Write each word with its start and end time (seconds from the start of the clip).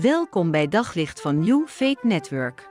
Welkom 0.00 0.50
bij 0.50 0.68
Daglicht 0.68 1.20
van 1.20 1.38
New 1.38 1.66
Faith 1.66 2.02
Network. 2.02 2.68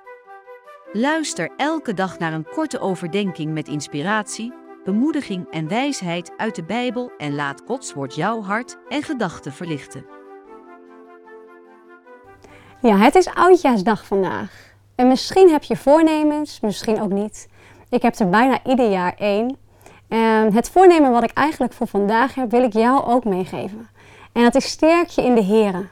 Luister 0.92 1.50
elke 1.58 1.94
dag 1.94 2.20
naar 2.20 2.34
een 2.34 2.48
korte 2.50 2.80
overdenking 2.80 3.54
met 3.54 3.68
inspiratie, 3.68 4.54
bemoediging 4.84 5.48
en 5.52 5.68
wijsheid 5.68 6.32
uit 6.38 6.56
de 6.56 6.64
Bijbel 6.64 7.12
en 7.18 7.36
laat 7.36 7.62
Gods 7.66 7.94
woord 7.94 8.16
jouw 8.16 8.42
hart 8.42 8.78
en 8.90 9.04
gedachten 9.04 9.54
verlichten. 9.54 10.06
Ja, 12.82 12.98
het 12.98 13.16
is 13.16 13.34
Oudjaarsdag 13.34 14.06
vandaag. 14.06 14.74
En 14.96 15.08
misschien 15.08 15.50
heb 15.50 15.64
je 15.64 15.78
voornemens, 15.78 16.60
misschien 16.60 17.02
ook 17.02 17.12
niet. 17.12 17.48
Ik 17.90 18.02
heb 18.02 18.16
er 18.16 18.30
bijna 18.30 18.60
ieder 18.66 18.90
jaar 18.90 19.14
één. 19.18 19.58
En 20.08 20.54
het 20.54 20.70
voornemen 20.70 21.12
wat 21.12 21.24
ik 21.24 21.34
eigenlijk 21.34 21.74
voor 21.74 21.88
vandaag 21.88 22.36
heb, 22.36 22.52
wil 22.52 22.64
ik 22.64 22.74
jou 22.74 23.06
ook 23.06 23.24
meegeven. 23.24 23.90
En 24.34 24.44
dat 24.44 24.56
is 24.56 24.70
sterk 24.70 25.08
je 25.08 25.22
in 25.22 25.36
de 25.36 25.44
Here. 25.44 25.88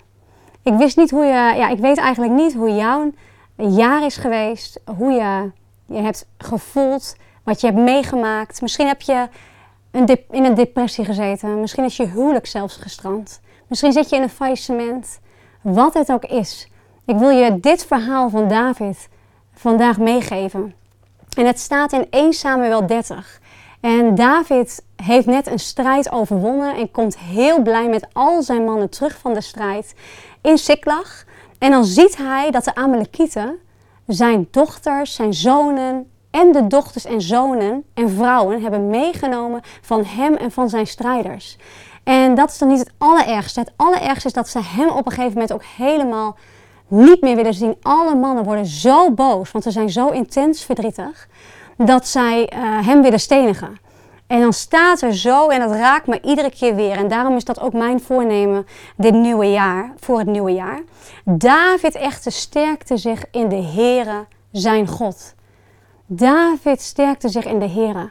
Ik 0.64 0.74
wist 0.74 0.98
niet 0.98 1.12
hoe 1.12 1.24
je, 1.26 1.54
ja, 1.58 1.70
ik 1.70 1.80
weet 1.80 1.98
eigenlijk 1.98 2.34
niet 2.34 2.54
hoe 2.54 2.76
jouw 2.76 3.12
jaar 3.56 4.06
is 4.06 4.18
geweest, 4.18 4.80
hoe 4.98 5.12
je 5.12 5.52
je 5.86 6.02
hebt 6.02 6.26
gevoeld, 6.38 7.16
wat 7.44 7.62
je 7.62 7.68
hebt 7.68 7.80
meegemaakt. 7.80 8.62
Misschien 8.62 8.88
heb 8.88 9.02
je 9.02 9.28
een 9.92 10.20
in 10.30 10.46
een 10.46 10.56
depressie 10.56 11.06
gezeten, 11.06 11.60
misschien 11.60 11.84
is 11.84 11.98
je 11.98 12.08
huwelijk 12.08 12.46
zelfs 12.46 12.76
gestrand, 12.76 13.42
misschien 13.68 13.92
zit 13.92 14.10
je 14.10 14.16
in 14.16 14.22
een 14.22 14.30
faillissement. 14.30 15.20
Wat 15.62 15.94
het 15.94 16.12
ook 16.12 16.26
is, 16.26 16.68
ik 17.06 17.16
wil 17.16 17.30
je 17.30 17.60
dit 17.60 17.86
verhaal 17.86 18.30
van 18.30 18.48
David 18.48 19.10
vandaag 19.54 19.98
meegeven. 19.98 20.74
En 21.38 21.46
het 21.46 21.60
staat 21.60 21.94
in 21.94 22.08
1 22.10 22.34
Samuel 22.34 22.86
30. 22.86 23.41
En 23.82 24.16
David 24.16 24.84
heeft 24.96 25.26
net 25.26 25.48
een 25.48 25.60
strijd 25.60 26.12
overwonnen 26.12 26.76
en 26.76 26.92
komt 26.92 27.18
heel 27.18 27.62
blij 27.62 27.90
met 27.90 28.08
al 28.14 28.44
zijn 28.44 28.64
mannen 28.64 28.90
terug 28.90 29.18
van 29.18 29.34
de 29.34 29.42
strijd 29.42 29.94
in 30.42 30.58
Siklag. 30.58 31.24
En 31.60 31.72
dan 31.72 31.86
ziet 31.86 32.18
hij 32.18 32.52
dat 32.52 32.64
de 32.64 32.76
Amalekieten 32.76 33.60
zijn 34.08 34.48
dochters, 34.52 35.16
zijn 35.16 35.34
zonen 35.34 36.12
en 36.32 36.52
de 36.52 36.68
dochters 36.68 37.06
en 37.06 37.22
zonen 37.22 37.84
en 37.94 38.10
vrouwen 38.10 38.62
hebben 38.62 38.90
meegenomen 38.90 39.62
van 39.82 40.06
hem 40.06 40.36
en 40.36 40.52
van 40.52 40.70
zijn 40.70 40.88
strijders. 40.88 41.58
En 42.04 42.36
dat 42.36 42.50
is 42.50 42.58
dan 42.58 42.68
niet 42.68 42.80
het 42.80 42.92
allerergste. 42.98 43.60
Het 43.60 43.74
allerergste 43.76 44.28
is 44.28 44.34
dat 44.34 44.50
ze 44.50 44.60
hem 44.64 44.90
op 44.90 45.06
een 45.06 45.12
gegeven 45.12 45.34
moment 45.34 45.54
ook 45.54 45.64
helemaal 45.78 46.38
niet 46.88 47.22
meer 47.22 47.36
willen 47.36 47.54
zien. 47.54 47.76
Alle 47.82 48.16
mannen 48.16 48.44
worden 48.44 48.66
zo 48.66 49.12
boos, 49.12 49.52
want 49.52 49.64
ze 49.64 49.72
zijn 49.72 49.90
zo 49.90 50.10
intens 50.10 50.64
verdrietig, 50.64 51.28
dat 51.86 52.08
zij 52.08 52.54
uh, 52.54 52.86
hem 52.88 53.02
willen 53.02 53.20
stenigen. 53.20 53.80
En 54.28 54.40
dan 54.40 54.54
staat 54.54 55.02
er 55.02 55.16
zo, 55.16 55.48
en 55.48 55.60
dat 55.60 55.72
raakt 55.72 56.08
me 56.08 56.22
iedere 56.22 56.50
keer 56.50 56.76
weer. 56.76 56.98
En 56.98 57.08
daarom 57.08 57.36
is 57.36 57.44
dat 57.44 57.60
ook 57.60 57.74
mijn 57.74 58.02
voornemen 58.02 58.66
dit 58.98 59.14
nieuwe 59.14 59.52
jaar, 59.52 59.94
voor 60.00 60.18
het 60.18 60.28
nieuwe 60.28 60.52
jaar. 60.52 60.82
David 61.26 61.96
echter 61.96 62.32
sterkte 62.32 62.98
zich 62.98 63.24
in 63.32 63.50
de 63.50 63.62
Heere, 63.62 64.26
zijn 64.52 64.88
God. 64.88 65.36
David 66.06 66.82
sterkte 66.82 67.30
zich 67.30 67.46
in 67.46 67.60
de 67.60 67.70
Heere. 67.70 68.10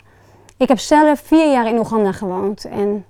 Ik 0.56 0.68
heb 0.68 0.78
zelf 0.78 1.20
vier 1.20 1.52
jaar 1.52 1.66
in 1.66 1.78
Oeganda 1.78 2.12
gewoond 2.12 2.64
en 2.64 3.04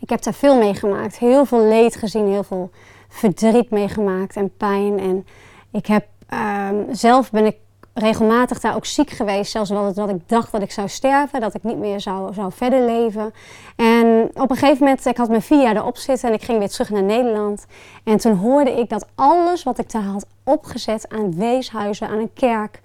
ik 0.00 0.10
heb 0.10 0.22
daar 0.22 0.34
veel 0.34 0.58
meegemaakt. 0.58 1.18
Heel 1.18 1.44
veel 1.44 1.64
leed 1.64 1.96
gezien, 1.96 2.28
heel 2.28 2.42
veel 2.42 2.70
verdriet 3.08 3.70
meegemaakt 3.70 4.36
en 4.36 4.56
pijn. 4.56 4.98
En 4.98 5.26
ik 5.72 5.86
heb 5.86 6.06
um, 6.68 6.86
zelf 6.94 7.30
ben 7.30 7.46
ik 7.46 7.56
regelmatig 7.94 8.60
daar 8.60 8.74
ook 8.74 8.86
ziek 8.86 9.10
geweest. 9.10 9.50
Zelfs 9.50 9.70
wel 9.70 9.94
dat 9.94 10.08
ik 10.08 10.28
dacht 10.28 10.52
dat 10.52 10.62
ik 10.62 10.70
zou 10.70 10.88
sterven, 10.88 11.40
dat 11.40 11.54
ik 11.54 11.62
niet 11.62 11.78
meer 11.78 12.00
zou, 12.00 12.34
zou 12.34 12.52
verder 12.52 12.84
leven. 12.84 13.32
En 13.76 14.30
op 14.34 14.50
een 14.50 14.56
gegeven 14.56 14.84
moment, 14.84 15.06
ik 15.06 15.16
had 15.16 15.28
mijn 15.28 15.42
vier 15.42 15.62
jaar 15.62 15.76
erop 15.76 15.96
zitten 15.96 16.28
en 16.28 16.34
ik 16.34 16.42
ging 16.42 16.58
weer 16.58 16.68
terug 16.68 16.90
naar 16.90 17.02
Nederland. 17.02 17.66
En 18.04 18.16
toen 18.16 18.36
hoorde 18.36 18.72
ik 18.72 18.88
dat 18.88 19.06
alles 19.14 19.62
wat 19.62 19.78
ik 19.78 19.90
daar 19.90 20.02
had 20.02 20.26
opgezet 20.44 21.08
aan 21.08 21.36
weeshuizen, 21.36 22.08
aan 22.08 22.18
een 22.18 22.32
kerk. 22.32 22.80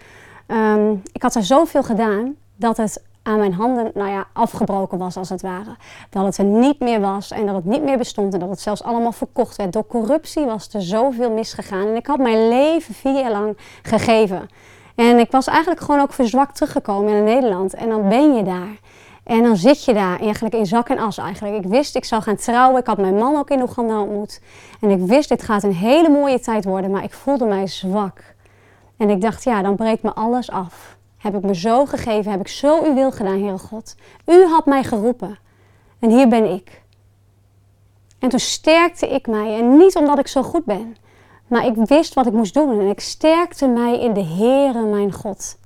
Um, 0.47 1.01
ik 1.11 1.21
had 1.21 1.35
er 1.35 1.43
zoveel 1.43 1.83
gedaan 1.83 2.35
dat 2.55 2.77
het 2.77 3.03
aan 3.23 3.39
mijn 3.39 3.53
handen 3.53 3.91
nou 3.93 4.09
ja, 4.09 4.27
afgebroken 4.33 4.97
was 4.97 5.17
als 5.17 5.29
het 5.29 5.41
ware. 5.41 5.75
Dat 6.09 6.25
het 6.25 6.37
er 6.37 6.43
niet 6.43 6.79
meer 6.79 7.01
was 7.01 7.31
en 7.31 7.45
dat 7.45 7.55
het 7.55 7.65
niet 7.65 7.83
meer 7.83 7.97
bestond 7.97 8.33
en 8.33 8.39
dat 8.39 8.49
het 8.49 8.59
zelfs 8.59 8.83
allemaal 8.83 9.11
verkocht 9.11 9.55
werd. 9.55 9.73
Door 9.73 9.87
corruptie 9.87 10.45
was 10.45 10.73
er 10.73 10.81
zoveel 10.81 11.31
misgegaan 11.31 11.87
en 11.87 11.95
ik 11.95 12.07
had 12.07 12.17
mijn 12.17 12.47
leven 12.47 12.93
vier 12.93 13.19
jaar 13.19 13.31
lang 13.31 13.57
gegeven. 13.81 14.49
En 14.95 15.19
ik 15.19 15.31
was 15.31 15.47
eigenlijk 15.47 15.81
gewoon 15.81 16.01
ook 16.01 16.13
verzwakt 16.13 16.55
teruggekomen 16.55 17.13
in 17.13 17.23
Nederland. 17.23 17.73
En 17.73 17.89
dan 17.89 18.09
ben 18.09 18.35
je 18.35 18.43
daar. 18.43 18.79
En 19.23 19.43
dan 19.43 19.57
zit 19.57 19.85
je 19.85 19.93
daar 19.93 20.19
eigenlijk 20.19 20.55
in 20.55 20.65
zak 20.65 20.89
en 20.89 20.97
as 20.97 21.17
eigenlijk. 21.17 21.63
Ik 21.63 21.71
wist 21.71 21.95
ik 21.95 22.05
zou 22.05 22.21
gaan 22.21 22.35
trouwen. 22.35 22.79
Ik 22.79 22.87
had 22.87 22.97
mijn 22.97 23.15
man 23.15 23.35
ook 23.35 23.49
in 23.49 23.61
Oeganda 23.61 24.01
ontmoet. 24.01 24.41
En 24.81 24.89
ik 24.89 24.99
wist 24.99 25.29
dit 25.29 25.43
gaat 25.43 25.63
een 25.63 25.73
hele 25.73 26.09
mooie 26.09 26.39
tijd 26.39 26.65
worden. 26.65 26.91
Maar 26.91 27.03
ik 27.03 27.13
voelde 27.13 27.45
mij 27.45 27.67
zwak. 27.67 28.35
En 28.97 29.09
ik 29.09 29.21
dacht 29.21 29.43
ja, 29.43 29.61
dan 29.61 29.75
breekt 29.75 30.03
me 30.03 30.13
alles 30.13 30.51
af. 30.51 30.97
Heb 31.17 31.35
ik 31.35 31.41
me 31.41 31.55
zo 31.55 31.85
gegeven. 31.85 32.31
Heb 32.31 32.39
ik 32.39 32.47
zo 32.47 32.83
uw 32.83 32.93
wil 32.93 33.11
gedaan, 33.11 33.39
Heere 33.39 33.57
God. 33.57 33.95
U 34.25 34.45
had 34.45 34.65
mij 34.65 34.83
geroepen. 34.83 35.37
En 35.99 36.09
hier 36.09 36.27
ben 36.27 36.51
ik. 36.51 36.81
En 38.19 38.29
toen 38.29 38.39
sterkte 38.39 39.07
ik 39.07 39.27
mij. 39.27 39.57
En 39.57 39.77
niet 39.77 39.95
omdat 39.95 40.19
ik 40.19 40.27
zo 40.27 40.43
goed 40.43 40.65
ben. 40.65 40.95
Maar 41.47 41.65
ik 41.65 41.75
wist 41.75 42.13
wat 42.13 42.25
ik 42.25 42.33
moest 42.33 42.53
doen 42.53 42.79
en 42.79 42.89
ik 42.89 42.99
sterkte 42.99 43.67
mij 43.67 43.99
in 43.99 44.13
de 44.13 44.23
Heere 44.23 44.85
mijn 44.85 45.13
God. 45.13 45.57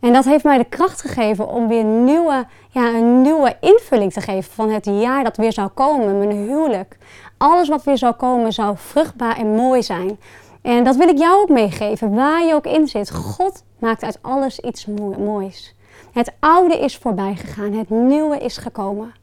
En 0.00 0.12
dat 0.12 0.24
heeft 0.24 0.44
mij 0.44 0.58
de 0.58 0.64
kracht 0.64 1.00
gegeven 1.00 1.48
om 1.48 1.68
weer 1.68 1.84
nieuwe, 1.84 2.46
ja, 2.70 2.88
een 2.88 3.22
nieuwe 3.22 3.56
invulling 3.60 4.12
te 4.12 4.20
geven 4.20 4.52
van 4.52 4.70
het 4.70 4.84
jaar 4.84 5.24
dat 5.24 5.36
weer 5.36 5.52
zou 5.52 5.68
komen, 5.68 6.18
mijn 6.18 6.30
huwelijk. 6.30 6.96
Alles 7.36 7.68
wat 7.68 7.84
weer 7.84 7.98
zou 7.98 8.14
komen 8.14 8.52
zou 8.52 8.76
vruchtbaar 8.76 9.36
en 9.36 9.54
mooi 9.54 9.82
zijn. 9.82 10.18
En 10.62 10.84
dat 10.84 10.96
wil 10.96 11.08
ik 11.08 11.18
jou 11.18 11.42
ook 11.42 11.48
meegeven, 11.48 12.14
waar 12.14 12.44
je 12.44 12.54
ook 12.54 12.66
in 12.66 12.88
zit. 12.88 13.10
God 13.10 13.64
maakt 13.78 14.02
uit 14.02 14.18
alles 14.22 14.60
iets 14.60 14.86
moois. 15.18 15.74
Het 16.12 16.32
oude 16.40 16.78
is 16.78 16.96
voorbij 16.96 17.34
gegaan, 17.34 17.72
het 17.72 17.90
nieuwe 17.90 18.38
is 18.38 18.56
gekomen. 18.56 19.14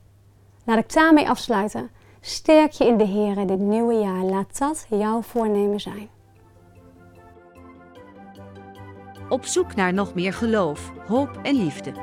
Laat 0.63 0.77
ik 0.77 0.93
daarmee 0.93 1.29
afsluiten. 1.29 1.89
Sterk 2.23 2.71
je 2.71 2.85
in 2.85 2.97
de 2.97 3.05
Heer 3.05 3.47
dit 3.47 3.59
nieuwe 3.59 3.93
jaar. 3.93 4.23
Laat 4.23 4.57
dat 4.57 4.85
jouw 4.89 5.21
voornemen 5.21 5.79
zijn. 5.79 6.09
Op 9.29 9.45
zoek 9.45 9.75
naar 9.75 9.93
nog 9.93 10.13
meer 10.13 10.33
geloof, 10.33 10.91
hoop 11.07 11.39
en 11.43 11.55
liefde. 11.55 11.93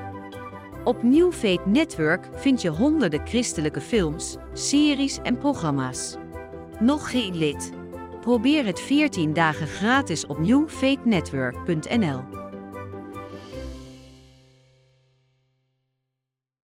Op 0.85 1.03
New 1.03 1.33
Faith 1.33 1.67
Network 1.67 2.29
vind 2.35 2.63
je 2.63 2.69
honderden 2.69 3.27
christelijke 3.27 3.81
films, 3.81 4.37
series 4.53 5.19
en 5.23 5.39
programma's. 5.39 6.17
Nog 6.81 7.11
geen 7.11 7.37
lid? 7.37 7.71
Probeer 8.21 8.67
het 8.67 8.81
14 8.81 9.33
dagen 9.33 9.67
gratis 9.67 10.27
op 10.27 10.39
newfaithnetwork.nl. 10.39 12.38